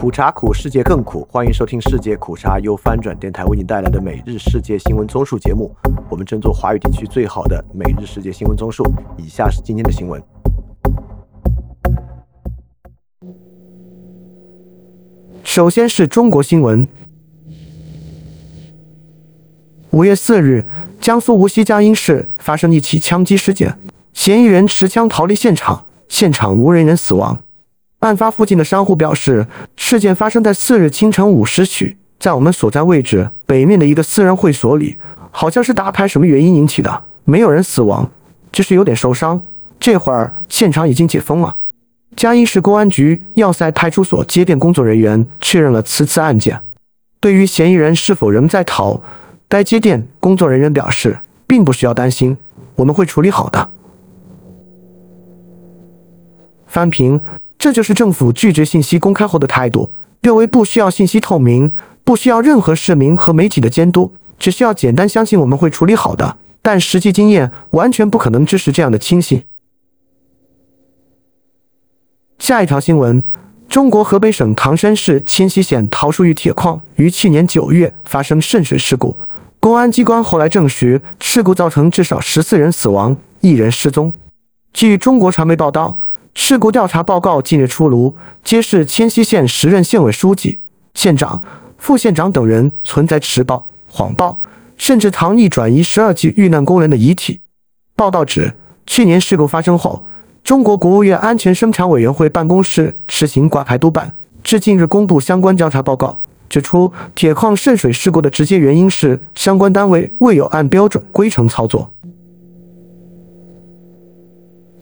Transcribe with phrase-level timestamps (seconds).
[0.00, 1.28] 苦茶苦，世界更苦。
[1.30, 5.76] 欢迎收听世界苦茶由翻转电台为你带来的每日世界新闻综述节目。
[6.08, 8.82] 我们争做华语地区最好的每日世界新闻综述。
[9.18, 10.18] 以下是今天的新闻。
[15.44, 16.88] 首先是中国新闻。
[19.90, 20.64] 五月四日，
[20.98, 23.76] 江苏无锡江阴市发生一起枪击事件，
[24.14, 27.42] 嫌疑人持枪逃离现场，现场无人员死亡。
[28.00, 34.96] 案发附近的商户表示，事件发生在四日清晨五时许，在我们所在位置北面的一个私人会所里，
[35.30, 38.10] 好像是打牌什么原因引起的，没有人死亡，
[38.50, 39.42] 只是有点受伤。
[39.78, 41.56] 这会儿现场已经解封了。
[42.16, 46.60] 嘉义市公安局要塞派出所接电工作人员确认了此次案件。
[47.20, 49.02] 对于嫌疑人是否仍在逃，
[49.46, 52.38] 该接电工作人员表示，并不需要担心，
[52.76, 53.68] 我们会处理好的。
[56.66, 57.20] 翻平。
[57.60, 59.92] 这就是政府拒绝信息公开后的态度，
[60.22, 61.70] 认为不需要信息透明，
[62.02, 66.38] 不需要任何市民和媒体的监督，只需要简单相信我们会处理好的。
[66.62, 69.44] 但实际经验完全不可能支持这样的轻信。
[72.38, 73.22] 下一条新闻：
[73.68, 79.14] 中国河北省唐山市迁西县桃树峪铁矿于去年九月发生渗水事故，
[79.60, 84.10] 公安机关后来证实，事故造成至少十四人死亡，一人失踪。
[84.72, 85.98] 据中国传媒报道。
[86.34, 88.14] 事故调查报告近日出炉，
[88.44, 90.60] 揭示迁西县时任县委书记、
[90.94, 91.42] 县长、
[91.76, 94.40] 副县长等人存在迟报、谎报，
[94.76, 97.40] 甚至唐毅转移十二具遇难工人的遗体。
[97.96, 98.54] 报道指，
[98.86, 100.04] 去年事故发生后，
[100.44, 106.16] 中国国务院安全生产委员会办公室实行挂牌督办，至近日公布相关调查报告，
[106.48, 111.90] 指出铁矿渗水事故的直接原因是相关单位未有按标准规程操作。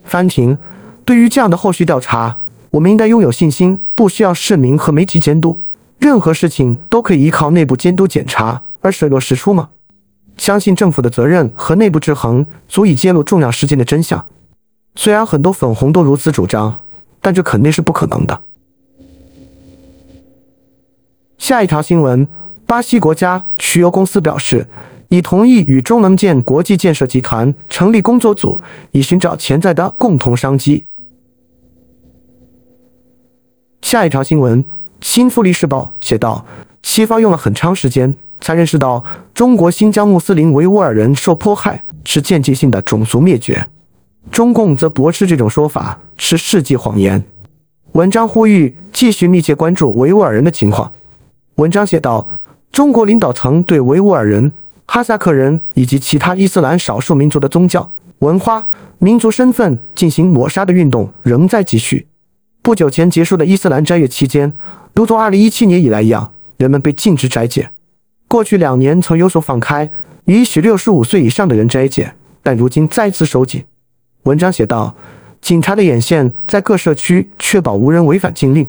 [0.04, 0.56] 翻庭。
[1.08, 2.36] 对于这样的后续调查，
[2.72, 5.62] 我们应该拥有信心，不需要市民和媒体监督，
[5.98, 9.70] 任何事情都可以依靠内部监督检查而水落石出吗？
[10.36, 14.22] 相信政府的责任和内部制衡足以揭露重要事件的真相。
[14.96, 16.78] 虽然很多粉红都如此主张，
[17.22, 18.42] 但这肯定是不可能的。
[21.38, 22.28] 下一条新闻：
[22.66, 24.68] 巴西国家石油公司表示，
[25.08, 28.60] 已同意与中能建国际建设集团成立工作组，
[28.92, 30.84] 以寻找潜在的共同商机。
[33.88, 34.62] 下一条新闻，
[35.00, 36.44] 《新富力时报》写道：
[36.82, 43.66] 西方用了很长时间才认识到，中国新疆穆斯林维吾尔人受迫害是间接性的种族灭绝。
[44.30, 47.24] 中共则驳斥这种说法是世纪谎言。
[47.92, 50.92] 文章呼吁继续密切关注维吾尔人的情况。
[51.54, 52.28] 文章写道：
[52.70, 54.52] 中国领导层对维吾尔人、
[54.84, 58.68] 哈萨克人以及其他伊斯兰少数民族的宗教、文化、
[58.98, 62.07] 民族身份进行抹杀的运动仍在继续。
[62.68, 64.52] 不久前结束的伊斯兰斋月期间，
[64.92, 67.70] 如同2017年以来一样，人们被禁止斋戒。
[68.28, 69.90] 过去两年曾有所放开，
[70.26, 72.12] 允许65岁以上的人斋戒，
[72.42, 73.64] 但如今再次收紧。
[74.24, 74.94] 文章写道
[75.40, 78.66] ：“警察的眼线在各社区确保无人违反禁令。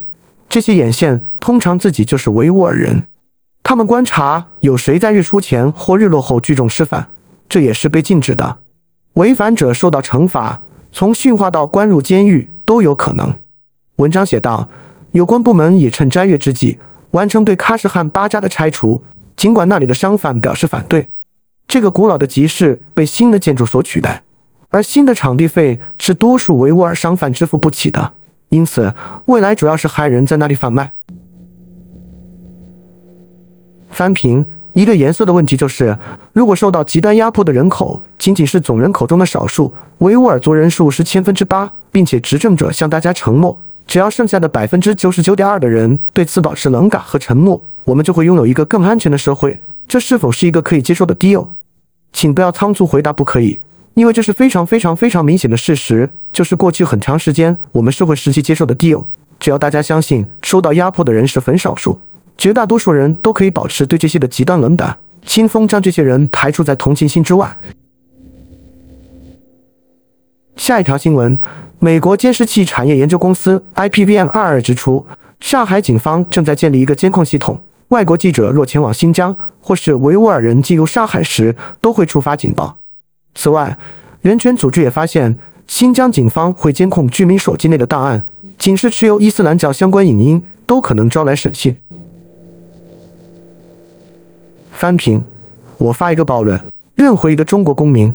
[0.47, 3.03] 这些眼线通常自己就是维吾尔人，
[3.63, 7.09] 他们观察有谁在日出前或日落后聚众吃饭，
[7.49, 8.59] 这也是被禁止的。
[9.15, 13.35] 违反者受到惩罚，从训话到关入监狱都有可能。”
[13.99, 14.69] 文章写道，
[15.11, 16.79] 有关部门也趁斋月之际
[17.11, 19.03] 完成对喀什汗巴扎的拆除，
[19.35, 21.09] 尽管那里的商贩表示反对。
[21.67, 24.23] 这个古老的集市被新的建筑所取代，
[24.69, 28.13] 而新的场地费是多数维吾尔商贩支付不起的，
[28.47, 28.93] 因此
[29.25, 30.93] 未来主要是害人在那里贩卖。
[33.89, 35.97] 翻平一个严肃的问题就是，
[36.31, 43.59] 如果受到极端压迫的人口仅仅是总人口中的少数，维吾尔族人数是千分之八，并且执政者向大家承诺。
[43.89, 49.59] 只要剩下的百分之九十九点二的人对此保持冷感和沉默，我们就会拥有一个更安全的社会。
[49.87, 51.47] 这是否是一个可以接受的 deal？
[52.13, 53.59] 请不要仓促回答不可以，
[53.95, 59.03] 因为这是非常非常非常明显的事实，就是过去很长时间我们社会实际接受的 deal。
[59.39, 61.99] 只要大家相信受到压迫的人是很少数，
[62.37, 64.95] 绝大多数人都可以保持对这些的极端冷感，
[65.25, 67.57] 清风将这些人排除在同情心之外。
[70.57, 71.39] 下一条新闻。
[71.81, 75.05] 美国监视器产业研究公司 IPVM 二二指出，
[75.39, 82.77] 上海警方正在建立一个监控系统，外国记者若前往新疆或是维吾尔人进入上海时，都会触发警报。
[83.33, 83.77] 此外，
[84.19, 88.25] 人权组织也发现，新疆警方会监控居民手机内的档案，
[88.57, 91.73] 仅是持有伊斯兰教相关影音都可能招来审讯。
[94.73, 95.23] 翻评，
[95.77, 96.59] 我发一个暴论：
[96.95, 98.13] 任何一个中国公民。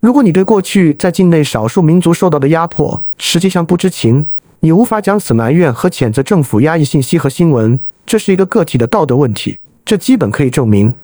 [0.00, 4.26] 如果你对过去在境内少数民族受到的压迫实际上不知情，
[4.60, 9.58] 你无法将此埋怨和谴责政府压抑信息和新闻，这是一个个体的道德问题。
[9.84, 10.94] 这基本可以证明，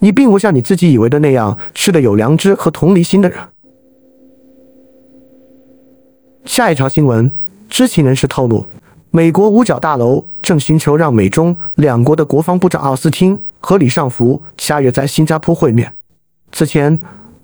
[0.00, 3.38] 你并不像你自己以为的那样是个有良知和同理心的人。
[6.44, 7.30] 下一条新闻，
[7.68, 8.66] 知情人士透露，
[9.12, 15.92] 美国五角大楼正寻求让美中两国的国防部长奥斯汀和李尚福下月在新加坡会面。
[16.50, 16.98] 此前，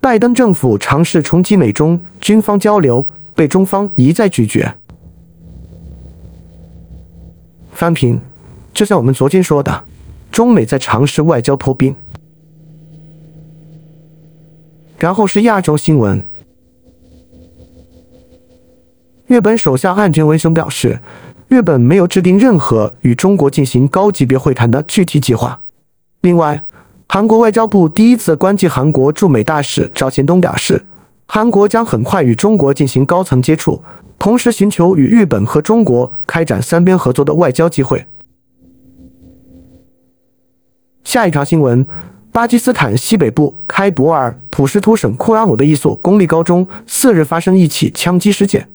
[0.06, 3.04] 拜登政府尝试重启美中军方交流，
[3.34, 4.72] 被中方一再拒绝。
[7.72, 8.20] 翻评，
[8.72, 9.82] 就像我们昨天说的，
[10.30, 11.92] 中美在尝试外交破冰。
[14.96, 16.22] 然后是亚洲新闻。
[19.26, 21.00] 日本首相岸田文雄表示，
[21.48, 25.60] 日本没有制定任何与中国进行高级别会谈的具体计划。
[26.20, 26.62] 另外，
[27.08, 30.84] 韩国外交部第一次关切韩国驻美大使赵贤东表示，
[31.26, 33.80] 韩国将很快与中国进行高层接触，
[34.18, 38.06] 同时寻求与日本和中国开展三边合作的外交机会。
[41.04, 41.86] 下一条新闻：
[42.32, 48.68] 巴基斯坦西北部开伯尔普什图省库拉姆的一所公立高中四日发生一起枪击事件。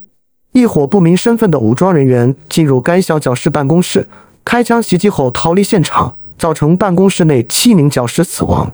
[0.54, 4.08] 一伙不明身份的武装人员进入该校教师办公室，
[4.44, 8.74] 开枪袭击后逃离现场，造成办公室内七名教师死亡。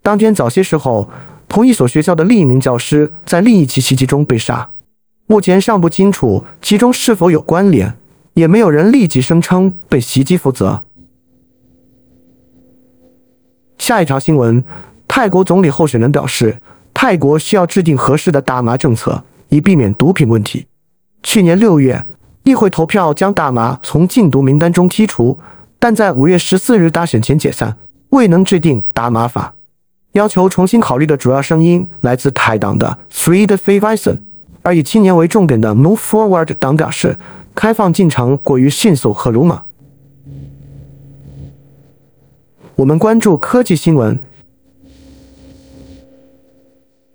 [0.00, 1.10] 当天早些时候，
[1.48, 4.70] 同一所学校的另一名教师在另一起袭击中被杀。
[5.26, 7.96] 目前尚不清楚其中是否有关联，
[8.34, 10.84] 也没有人立即声称被袭击负责。
[13.76, 14.62] 下一条新闻：
[15.08, 16.60] 泰国总理候选人表示，
[16.94, 20.66] 泰国需要制定合适的大麻政策，以避免毒品问题。
[21.24, 22.06] 去年六月，
[22.44, 25.36] 议会投票将大麻从禁毒名单中剔除，
[25.80, 27.76] 但在五月十四日大选前解散，
[28.10, 29.54] 未能制定打码法。
[30.12, 34.22] 要求重新考虑的主要声音来自台党的 Three the f a v i s o n
[34.62, 37.16] 而以青年为重点的 Move Forward 党表示，
[37.54, 39.64] 开放进程过于迅速和鲁莽。
[42.76, 44.18] 我们关注科技新闻。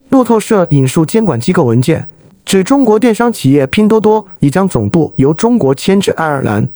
[0.09, 2.09] 路透社引述监管机构文件。
[2.45, 6.69] 指中国电商企业拼多多已将总部由中国迁至爱尔兰。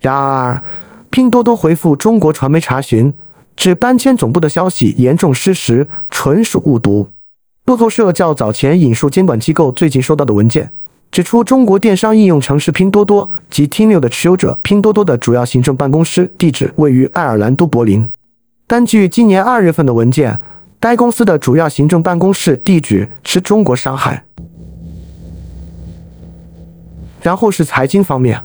[0.00, 0.60] 然而，
[1.14, 3.14] 拼多多回复中国传媒查询，
[3.54, 7.08] 指搬迁总部的消息严重失实，纯属误读。
[7.66, 10.72] 路透社较早前引述监管机构最近收到的文件，
[11.12, 18.10] 指出中国电商应用城市拼多多及 Temu 的持有者拼多多的主要行政办公室地址位于爱尔兰都柏林。
[18.66, 20.40] 根据今年二月份的文件，
[20.80, 24.24] 该公司的主要行政办公室地址是中国上海。
[27.22, 28.40] 然后是财经方面，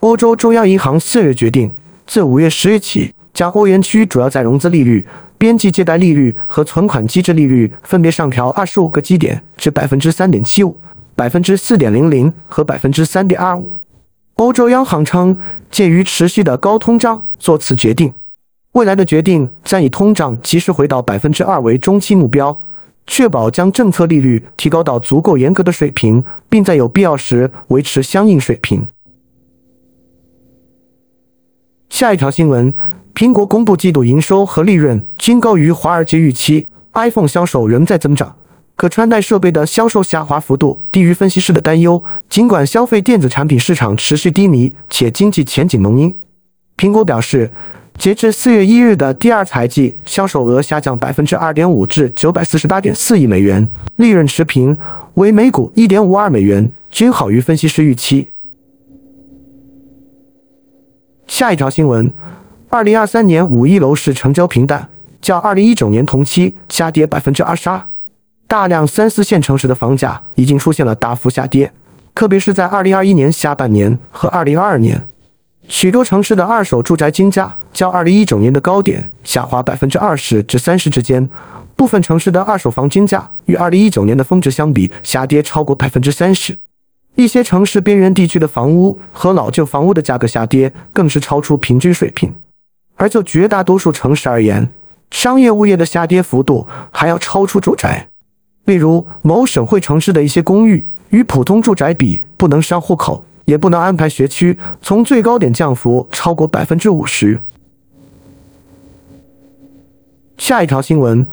[0.00, 1.70] 欧洲中央银行四日决定，
[2.06, 5.06] 自五月十日起，将欧元区主要再融资利率、
[5.36, 10.74] 边际借贷利率和存款机制利率分别上调二十五个基点至百分之三点七五、
[11.14, 13.70] 百分之四点零零和百分之三点二五。
[14.36, 15.36] 欧洲央行称，
[15.70, 18.14] 鉴于持续的高通胀，做此决定，
[18.72, 22.58] 未来的决定将以通胀及时回到百分之二为中期目标。
[23.06, 28.86] 确保将政策利率提高到足够严格的水平，并在有必要时维持相应水平。
[32.00, 32.72] 下一条新闻：
[33.14, 38.34] 苹果公布季度营收和利润均高于华尔街预期，iPhone 销售仍在增长，
[38.74, 42.02] 可穿戴设备的销售下滑幅度低于分析师的担忧。
[42.30, 46.14] 尽管消费电子产品市场持续低迷，且经济前景蒙阴，
[46.78, 47.50] 苹果表示。
[47.98, 54.74] 截至四月一日的第二财季，销售额下降百分之二点五至九百四十八点四亿美元，利润持平，
[55.14, 58.28] 为每股一点五二美元，均好于分析师预期。
[61.40, 62.12] 下一条新闻：
[62.68, 64.90] 二零二三年五一楼市成交平淡，
[65.22, 67.80] 较二零一九年同期下跌百分之二十二。
[68.46, 71.72] 大量三四线城市的房价已经出现了大幅下跌，
[72.14, 75.08] 特别是在二零二一年下半年和二零二二年。
[75.66, 81.26] 许多城市的二手住宅均价较二零一九年的高点下滑百分之二十至三十之间，
[81.74, 86.58] 部分城市的二手房均价与二零一九年的峰值相比下跌超过百分之三十。
[87.14, 92.34] 一些城市边缘地区的房屋和老旧房屋的价格下跌更是超出平均水平。
[92.96, 94.70] 而就绝大多数城市而言，
[95.10, 98.08] 商业物业的下跌幅度还要超出住宅。
[98.64, 103.24] 例如，某省会城市的一些公寓与普通住宅比不能上户口。
[103.46, 107.40] 也不能安排学区，从最高点降幅超过百分之五十。
[110.38, 111.26] 下一条新闻：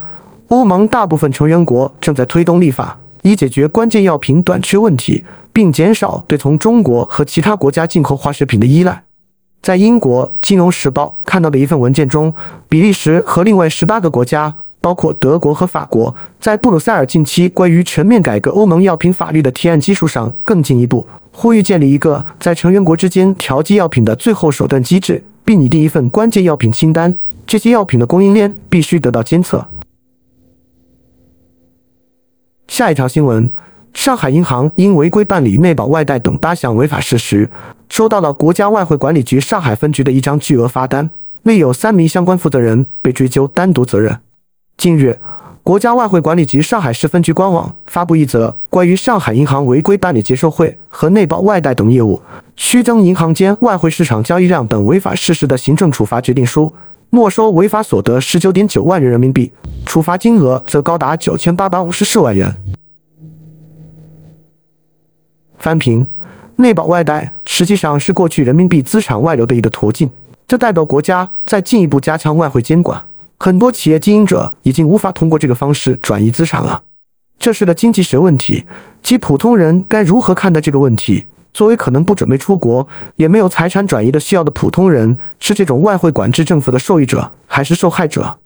[0.47, 5.23] 欧盟大部分成员国正在推动立法，以解决关键药品短缺问题，
[5.57, 9.03] 并减少对从中国和其他国家进口化学品的依赖。
[9.63, 12.31] 在英国《金融时报》看到的一份文件中，
[12.69, 27.17] 比利时和另外十八个国家包括德国和法国，在布鲁塞尔近期关于全面改革欧盟药品法律的提案基础上更进一步，呼吁建立一个在成员国之间调剂药品的最后手段机制，并拟定一份关键药品清单。
[27.47, 29.65] 这些药品的供应链必须得到监测。
[32.67, 33.49] 下一条新闻：
[33.97, 37.49] 上海银行因违规办理内保外贷等八项违法事实，
[37.89, 41.09] 收到了国家外汇管理局上海分局的一张巨额罚单，
[41.41, 44.19] 另有三名相关负责人被追究单独责任。
[44.77, 45.19] 近日，
[45.63, 52.21] 国家外汇管理局上海市分局官网发布一则关于上海银行违规办理结售汇和内保外贷等业务，
[52.55, 56.71] 虚增银行间外汇市场交易量等违法事实的行政处罚决定书，
[57.09, 59.51] 没收违法所得十九点九万元人民币，
[59.87, 62.55] 处罚金额则高达九千八百五十四万元。
[65.67, 66.07] 翻评：
[66.55, 70.09] 内保外贷实际上是过去人民币资产外流的一个途径，
[70.47, 73.03] 这代表国家在进一步加强外汇监管。
[73.37, 76.81] 很多企业经营者已经无法通过这个方式转移资产了，
[77.37, 78.63] 这是个经济学问题，
[79.03, 81.25] 即普通人该如何看待这个问题？
[81.51, 88.37] 作为可能不准备出国，也没有财产转移的需要的普通人，是这种外汇管制政府的受益者还是受害者？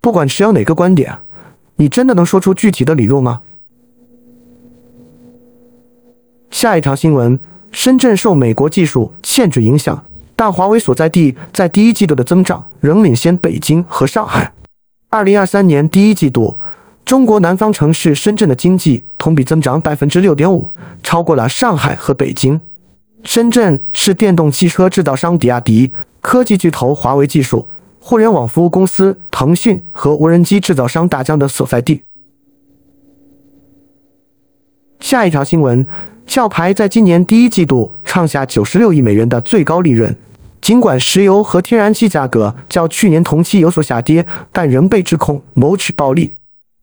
[0.00, 1.16] 不管持有哪个观点，
[1.76, 3.42] 你真的能说出具体的理由吗？
[6.54, 7.36] 下一条新闻：
[7.72, 10.04] 深圳受美国技术限制影响。
[10.36, 14.52] 但华为所在地在第一季度的增长仍领先北京和上海。
[15.10, 16.56] 二零二三年第一季度，
[17.04, 20.70] 中国南方城市深圳的经济同比增长百分之六点五，
[21.02, 22.60] 超过了上海和北京。
[23.24, 27.66] 深圳是电动汽车制造商比亚迪、科技巨头华为技术、
[27.98, 32.04] 互联网服务公司腾讯和无人机制造商大疆的所在地。
[35.00, 35.84] 下一条新闻。
[36.26, 40.14] 壳牌在今年第一季度创下九十六亿美元的最高利润，
[40.60, 46.32] 尽管石油和天然气价格较去年同期有所下跌，但仍被指控谋取暴利。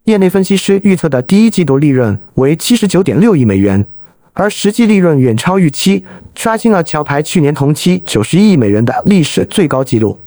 [0.05, 3.85] 业内分析师预测的第一季度利润为七十九点六亿美元，
[4.33, 10.17] 而实际利润远超预期，刷新了壳牌去年同期九十一亿美元的历史最高纪录。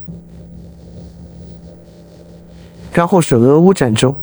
[2.93, 4.15] 然后是俄乌战争。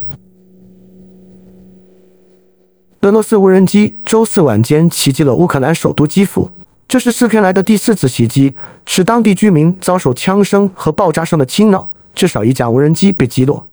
[3.02, 6.48] 俄罗斯无人机周四晚间袭击了乌克兰首都基辅，
[6.86, 8.54] 这是四天来的第四次袭击，
[8.86, 13.66] 使当地居民遭受枪声和爆炸声的侵扰，至少一架无人机被击落。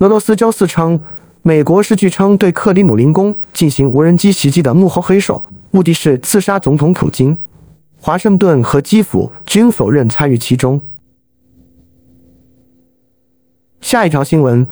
[0.00, 1.00] 俄罗斯周四称，
[1.40, 7.34] 美国是据称对克里姆林宫进行无人机袭击的幕后黑手，目的是刺杀总统普京。
[7.98, 10.78] 华盛顿和基辅均否认参与其中。
[13.80, 14.66] 下一条新闻。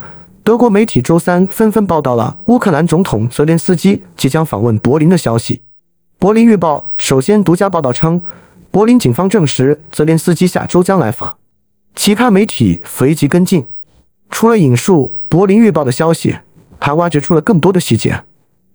[0.44, 5.62] 德国媒体周三纷纷报道了乌克兰总统泽连斯基即将访问柏林的消息。
[6.18, 8.20] 柏林日报首先独家报道称，
[8.70, 11.34] 柏林警方证实泽连斯基下周将来访。
[11.94, 13.64] 其他媒体随即跟进，
[14.28, 16.36] 除了引述柏林日报的消息，
[16.78, 18.22] 还挖掘出了更多的细节，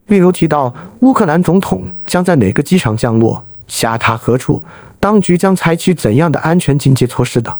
[0.07, 4.63] 例如提到乌克兰总统将在哪个机场降落、下榻何处、
[4.99, 7.55] 当局将采取怎样的安全警戒措施等。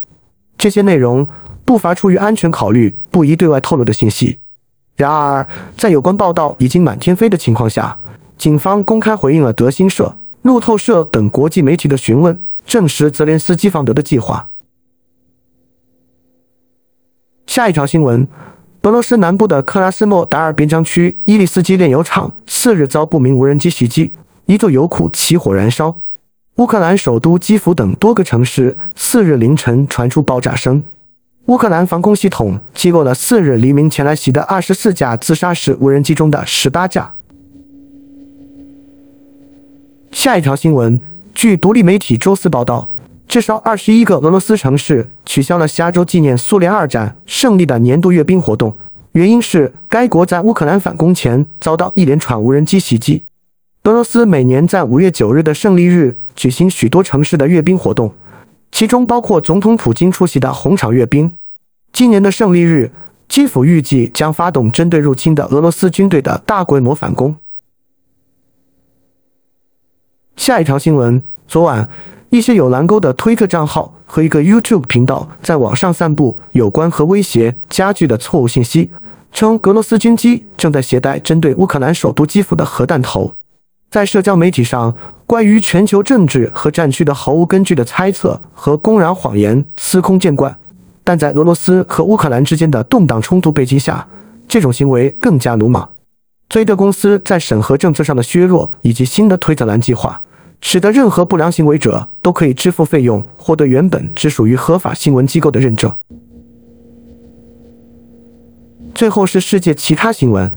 [0.57, 1.27] 这些内容。
[1.69, 4.39] 不乏出于安全考虑不宜对外透露的信息。
[4.95, 5.47] 然而，
[5.77, 7.95] 在有关报道已经满天飞的情况下，
[8.39, 14.49] 警方公开回应了德新社、路透社等国际媒体的询问，证实泽连斯基访德的计划。
[17.45, 18.27] 下一条新闻：
[18.81, 24.15] 俄罗斯南部的克拉斯诺达尔边疆区伊利斯基炼油厂四日遭不明无人机袭击，
[24.47, 25.95] 一座油库起火燃烧。
[26.55, 30.83] 乌克兰首都基辅等多个城市四日凌晨传出爆炸声。
[31.49, 37.11] 乌克兰防空系统击落了四日黎明前来袭的二十四架自杀式无人机中的十八架。
[40.11, 41.01] 下一条新闻，
[41.33, 42.87] 据独立媒体周四报道，
[43.27, 48.75] 至少二十一个俄罗斯城市取消了下周纪念苏联二战胜利的年度阅兵活动，
[49.13, 53.23] 原因是该国在乌克兰反攻前遭到一连串无人机袭击。
[53.85, 58.13] 俄罗斯每年在五月九日的胜利日举行许多城市的阅兵活动，
[58.71, 61.33] 其中包括总统普京出席的红场阅兵。
[61.91, 62.91] 今年的胜利日，
[63.27, 67.35] 基辅预计将发动针对入侵的俄罗斯军队的大规模反攻。
[70.35, 71.89] 下一条新闻：昨晚，
[72.29, 78.89] 一些有蓝勾的推特账号和一个 YouTube 频道在网上散布有关核威胁加剧的错误信息，
[79.31, 83.33] 称俄罗斯军机正在携带针对乌克兰首都基辅的核弹头。
[83.91, 90.57] 在社交媒体上，关于全球政治和战区的毫无根据的猜测和公然谎言司空见惯。
[91.09, 94.07] 但在俄罗斯和乌克兰之间的动荡冲突背景下，
[94.47, 95.89] 这种行为更加鲁莽。
[96.47, 100.21] 推特公司在审核政策上的削弱以及新的推特蓝计划，
[100.61, 105.91] 使得任何不良行为者都可以支付费用，获得原本只属于合法新闻机构的认证。
[108.93, 110.51] 最后是世界其他新闻。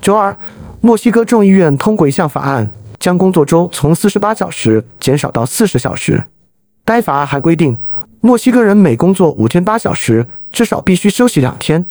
[0.00, 0.34] 周二，
[0.80, 6.24] 墨西哥众议院通过一项法案，将工作周从四十八小时减少到四十小时。
[6.84, 7.76] 该法案还规定，
[8.20, 11.86] 墨西哥人每工作五天八小时，至少必须休息两天。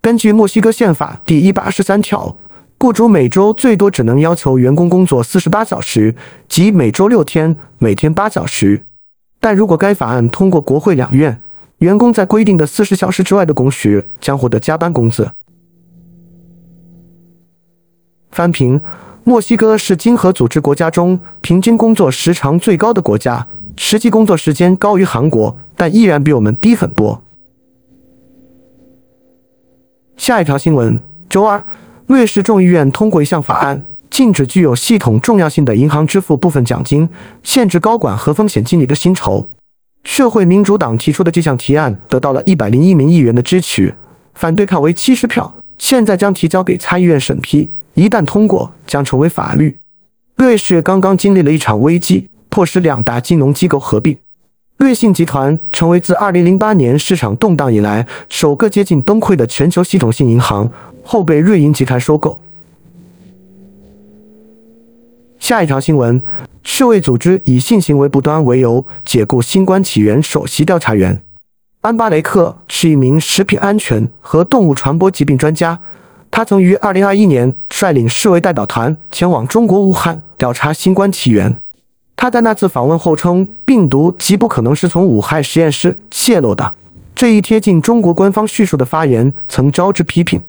[0.00, 2.36] 根据墨西哥宪法第一百二十三条，
[2.78, 6.14] 雇主每周最多只能要求员工工作四十八小时，
[6.48, 8.84] 即每周六天，每天八小时。
[9.40, 11.40] 但如果该法案通过国会两院，
[11.78, 15.30] 员工在规定的四十小时之外的工时将获得加班工资。
[18.30, 18.80] 翻评：
[19.24, 23.46] 墨西哥是经合组织国家中平均工作时长最高的国家，
[23.78, 27.22] 实际工作时间高于韩国，但依然比我们低很多。
[30.16, 30.98] 下一条新闻：
[31.30, 31.64] 周二，
[32.08, 37.08] 瑞士众议院通过一项法案，禁止具有系统重要性的银行支付部分奖金，
[37.44, 39.48] 限制高管和风险经理的薪酬。
[40.02, 43.94] 社会民主党提出的这项提案得到了一百零一名议员的支持，
[44.34, 47.70] 反对票为七十票，现在将提交给参议院审批。
[47.94, 49.78] 一旦通过，将成为法律。
[50.34, 54.18] 瑞士刚刚经历了一场危机，迫使两大金融机构合并。
[54.76, 60.70] 瑞信集团成为自2008年市场动荡以来首个接近崩溃的全球系统性银行，
[61.02, 62.40] 后被瑞银集团收购。
[65.40, 66.22] 下一条新闻：
[66.62, 71.22] 世卫组织以性行为不端为由解雇新冠起源首席调查员
[71.80, 75.80] 安巴雷克，是一名食品安全和动物传播疾病专家。
[76.30, 81.56] 他曾于2021年率领世卫代表团前往中国武汉调查新冠起源。
[82.20, 86.74] 他在那次访问后称，病毒极不可能是从武汉实验室泄露的。
[87.14, 90.42] 这一贴近中国官方叙述的发言曾招致批评。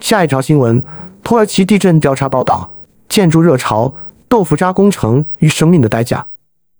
[0.00, 0.82] 下一条新闻：
[1.22, 2.68] 土耳其地震调查报道，
[3.08, 3.94] 建筑热潮，
[4.28, 6.26] 豆腐渣工程与生命的代价。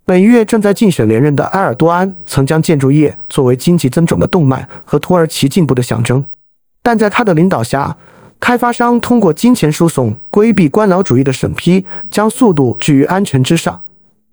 [0.05, 6.25] 本月正在竞选连任的埃尔多安曾将建筑业作为经济增长的动脉和土耳其进步的象征，
[6.83, 7.97] 但在他的领导下。
[8.45, 13.81] 开发商通过金钱输送规避官僚主义的审批，将速度置于安全之上。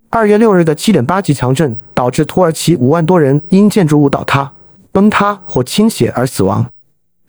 [0.09, 4.51] 二月六日的七点八级强震导致土耳其五万多人因建筑物倒塌、
[4.91, 6.69] 崩塌或倾斜而死亡。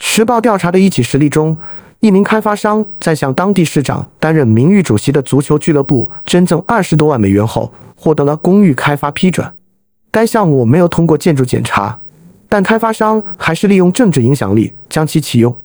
[0.01, 1.57] 时报调查的一起实例中，
[2.01, 9.49] 一名开发商在向当地市长担任名誉主席的足球俱乐部捐赠二十多万美元后，获得了公寓开发批准。
[10.11, 12.01] 该项目没有通过建筑检查，
[12.49, 15.57] 但开发商还是利用政治影响力将其启用。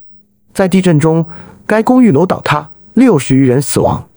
[0.58, 1.24] 在地震中，
[1.68, 4.08] 该公寓楼倒塌，六十余人死亡。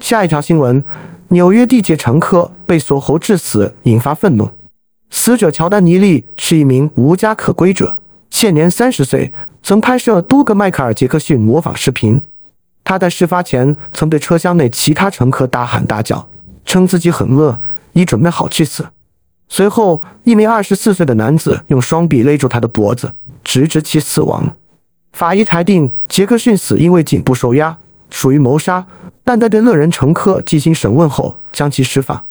[0.00, 0.82] 下一条新闻：
[1.28, 4.48] 纽约地铁乘客被锁喉致死，引发愤怒。
[5.10, 7.98] 死者乔丹尼利是一名无家可归者，
[8.30, 12.22] 现年三十岁，曾拍摄多个迈克尔·杰克逊模仿视频。
[12.82, 16.26] 他在事发前曾对车厢内其他乘客大喊大叫，
[16.64, 17.60] 称自己很饿，
[17.92, 18.86] 已准备好去死。
[19.50, 23.12] 随后，一名二十四岁的男子用双臂勒住他的脖子。
[23.44, 24.56] 直至其死亡。
[25.12, 27.78] 法医裁定杰克逊死因为颈部受压，
[28.10, 28.86] 属于谋杀，
[29.22, 32.24] 但在对乐人乘客进行审问后将其释放。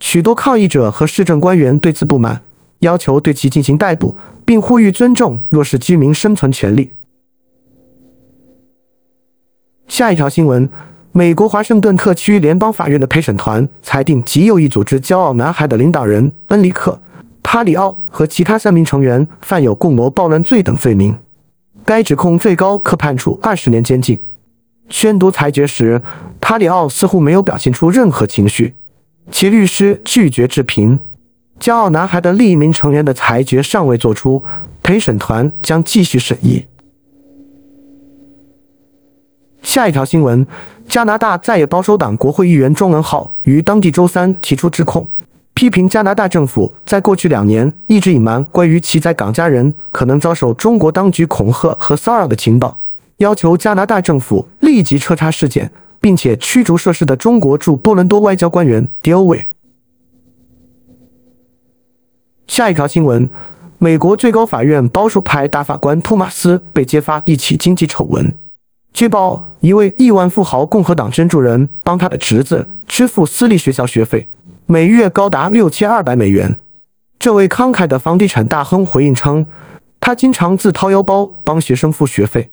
[0.00, 2.42] 许多抗议者和市政官员对此不满，
[2.80, 6.92] 要求对其进行逮捕，并呼吁尊重弱势居民生存权利。
[9.88, 10.68] 下一条新闻：
[11.12, 17.00] 美国华盛顿特区联邦法院的陪审团裁定极右翼组织“骄傲男孩”的领导人恩里克。
[17.50, 21.16] 帕里奥和其他三名成员犯有共谋暴乱罪等罪名，
[21.82, 24.20] 该指控最高可判处二十年监禁。
[24.90, 26.02] 宣读裁决时，
[26.42, 28.74] 帕里奥似乎没有表现出任何情绪，
[29.30, 31.00] 其律师拒绝置评。
[31.58, 34.44] 骄傲男孩的另一名成员的裁决尚未作出，
[34.82, 36.66] 陪审团将继续审议。
[39.62, 40.46] 下一条新闻：
[40.86, 45.08] 加拿大在野保守党国会议员庄文浩于当地周三提出指控。
[45.58, 52.78] 批评加拿大政府在过去两年一直隐瞒关于其在港家人可能遭受中国当局恐吓和骚扰的情报，
[53.16, 59.48] 要求加拿大政府立即彻查事件，并且驱逐涉事的中国驻多伦多外交官员迪欧韦。
[62.46, 63.28] 下一条新闻：
[63.78, 68.32] 美国最高法院保守派大法官托马斯被揭发一起经济丑闻。
[68.92, 74.28] 据报，一位亿万富豪共和党捐助人帮他的侄子支付私立学校学费。
[74.70, 76.58] 每月高达六千二百美元。
[77.18, 79.46] 这位慷慨的房地产大亨回应称，
[79.98, 82.50] 他经常自掏腰包帮学生付学费。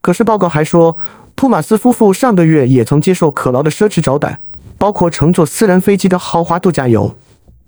[0.00, 0.96] 可是报告还说，
[1.36, 4.40] 托马斯夫妇上个月也曾接受可劳的奢侈招待，
[4.76, 7.14] 包括乘坐私人飞机的豪华度假游。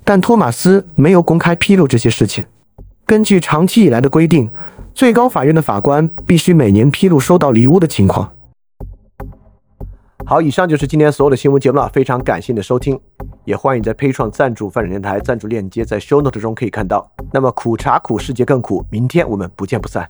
[0.02, 2.44] 但托马斯没有公开披露这些事情。
[3.06, 4.50] 根据长期以来的规定，
[4.92, 8.32] 最高法院的法官必须每年披露收到礼物的情况。
[10.26, 12.98] 好，以上就是今天所有的新闻节目了，非常感谢你的收听。
[13.44, 17.10] 也欢迎在配创赞助范展电台赞助链接在 show note 中可以看到。
[17.32, 20.08] 那么苦茶苦，世界更苦，明天我们不见不散。